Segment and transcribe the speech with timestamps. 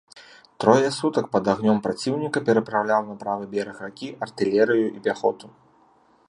[0.63, 5.47] Трое сутак пад агнём праціўніка перапраўляў на правы бераг ракі артылерыю і пяхоту.